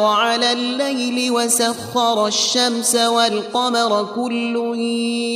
[0.00, 4.76] على الليل وسخر الشمس والقمر كل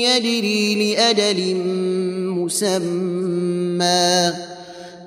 [0.05, 1.55] يجري لأجل
[2.27, 4.33] مسمى.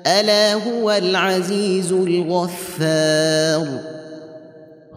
[0.06, 3.93] ألا هو العزيز الغفار.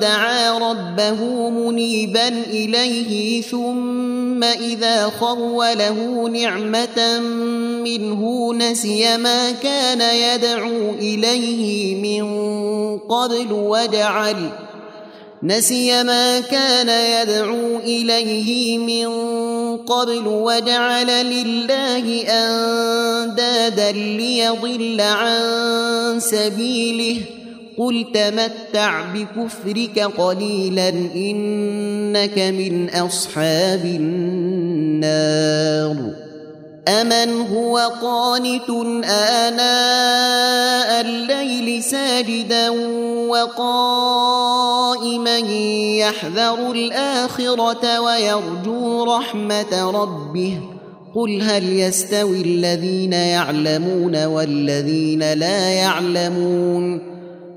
[0.00, 7.18] دعا ربه منيبا إليه ثم إذا خوله نعمة
[7.84, 12.28] منه نسي ما كان يدعو إليه من
[12.98, 14.50] قبل وجعل
[15.42, 19.08] نسي ما كان يدعو إليه من
[19.76, 27.37] قبل وجعل لله أندادا ليضل عن سبيله
[27.78, 35.38] قل تمتع بكفرك قليلا إنك من أصحاب النار
[36.88, 38.70] أمن هو قانت
[39.04, 42.70] آناء الليل ساجدا
[43.28, 44.58] وقائما
[45.98, 50.60] يحذر الآخرة ويرجو رحمة ربه
[51.14, 57.07] قل هل يستوي الذين يعلمون والذين لا يعلمون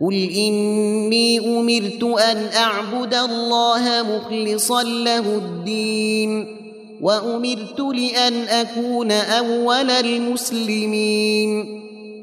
[0.00, 6.56] قل إني أمرت أن أعبد الله مخلصا له الدين
[7.00, 11.82] وأمرت لأن أكون أول المسلمين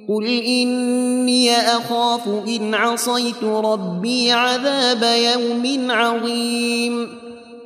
[0.10, 7.08] قل إني أخاف إن عصيت ربي عذاب يوم عظيم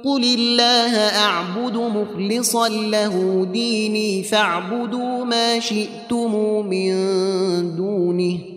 [0.06, 6.96] قل الله أعبد مخلصا له ديني فاعبدوا ما شئتم من
[7.76, 8.57] دونه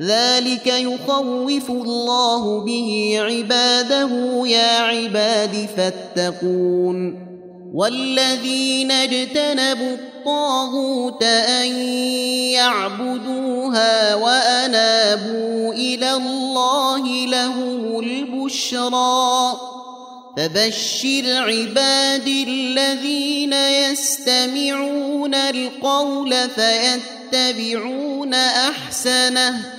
[0.00, 7.28] ذلك يخوف الله به عباده يا عباد فاتقون
[7.74, 11.66] والذين اجتنبوا الطاغوت ان
[12.52, 19.52] يعبدوها وانابوا إلى الله لهم البشرى
[20.36, 29.78] فبشر عبادي الذين يستمعون القول فيتبعون احسنه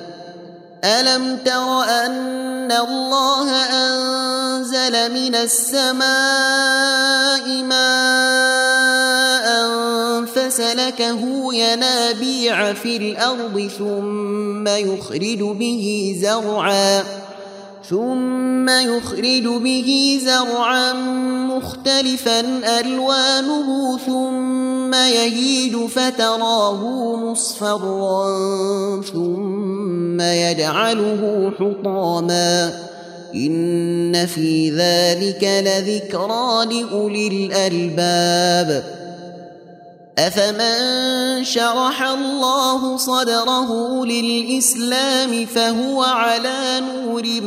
[0.83, 6.03] ألم تر أن الله أنزل من السماء
[7.63, 9.51] ماء
[10.25, 17.03] فسلكه ينابيع في الأرض ثم يخرج به زرعا
[17.89, 20.93] ثم يخرج به زرعا
[21.53, 22.39] مختلفا
[22.79, 28.25] ألوانه ثم يهيج فتراه مصفرا
[29.01, 32.73] ثم يجعله حطاما
[33.35, 38.83] إن في ذلك لذكرى لأولي الألباب.
[40.17, 47.41] أفمن شرح الله صدره للإسلام فهو على نور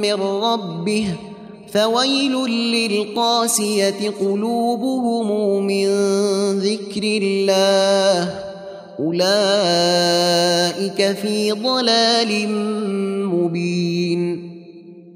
[0.00, 1.16] من ربه
[1.72, 5.88] فويل للقاسية قلوبهم من
[6.58, 8.34] ذكر الله.
[9.00, 10.38] أولئك
[11.16, 12.48] في ضلال
[13.26, 14.48] مبين.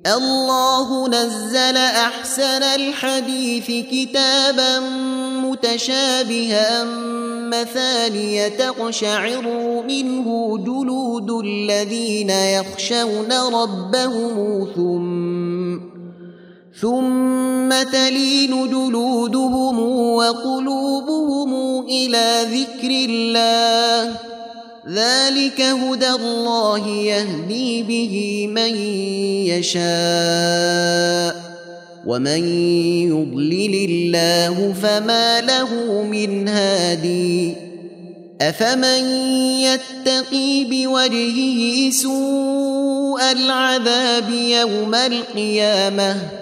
[0.07, 4.81] الله نزل أحسن الحديث كتابا
[5.43, 6.85] متشابها
[7.53, 9.43] مثانية تقشعر
[9.89, 15.12] منه جلود الذين يخشون ربهم ثم
[16.83, 19.79] ثم تلين جلودهم
[20.15, 24.17] وقلوبهم إلى ذكر الله
[24.89, 28.77] ذلك هدى الله يهدي به من
[29.47, 29.83] يشاء
[32.07, 32.45] ومن
[33.09, 37.55] يضلل الله فما له من هادي
[38.41, 39.05] افمن
[39.63, 46.42] يتقي بوجهه سوء العذاب يوم القيامه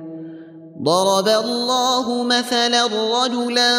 [0.83, 3.69] ضرب الله مثلا رجلا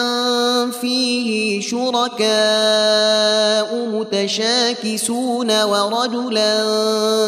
[0.70, 2.26] فيه شركاء
[3.86, 6.64] متشاكسون ورجلا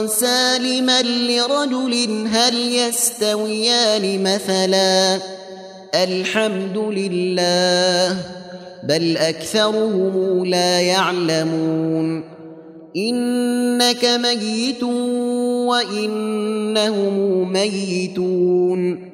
[0.07, 5.21] سالما لرجل هل يستويان مثلا
[5.95, 8.17] الحمد لله
[8.83, 12.25] بل أكثرهم لا يعلمون
[12.97, 14.83] إنك ميت
[15.67, 19.14] وإنهم ميتون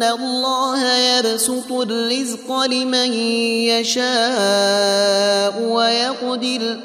[0.00, 3.12] أن الله يبسط الرزق لمن
[3.68, 6.76] يشاء ويقدر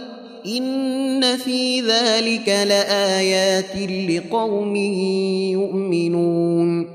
[0.45, 3.75] إن في ذلك لآيات
[4.09, 4.75] لقوم
[5.55, 6.94] يؤمنون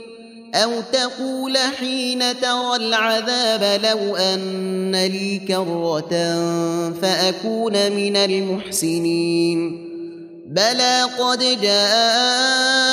[0.55, 6.11] أو تقول حين ترى العذاب لو أن لي كرة
[7.01, 9.91] فأكون من المحسنين
[10.47, 12.85] بلى قد جاءتك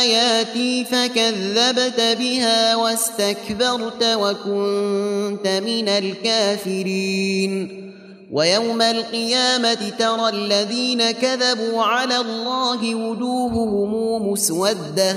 [0.00, 7.82] آياتي فكذبت بها واستكبرت وكنت من الكافرين
[8.32, 15.16] ويوم القيامة ترى الذين كذبوا على الله وجوههم مسوده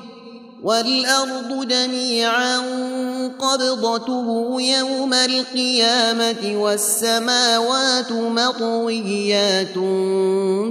[0.63, 2.57] والأرض جميعا
[3.39, 9.77] قبضته يوم القيامة والسماوات مطويات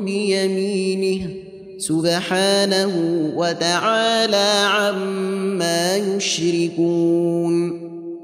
[0.04, 1.28] بيمينه
[1.78, 2.92] سبحانه
[3.36, 7.89] وتعالى عما يشركون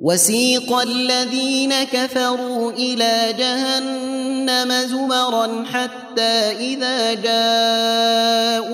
[0.00, 8.64] وسيق الذين كفروا إلى جهنم زمرا حتى إذا جاءوها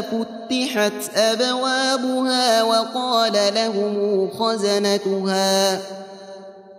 [0.00, 5.80] فتحت أبوابها وقال لهم خزنتها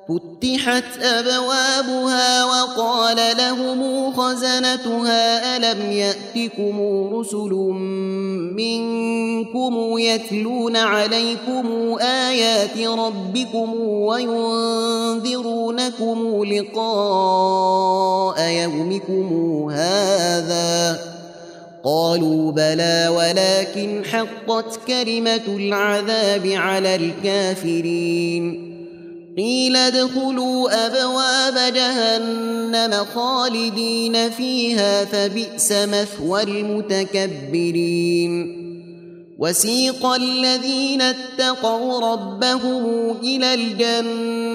[0.10, 6.80] فتحت أبوابها وقال لهم خزنتها ألم يأتكم
[7.14, 7.54] رسل
[8.56, 15.34] منكم يتلون عليكم آيات ربكم وينذرونكم
[16.44, 21.00] لقاء يومكم هذا؟
[21.84, 28.75] قالوا بلى ولكن حقت كلمة العذاب على الكافرين.
[29.38, 37.86] قيل ادخلوا أبواب جهنم خالدين فيها فبئس مثوى المتكبرين.
[39.40, 44.55] وسيق الذين اتقوا ربهم إلى الجنة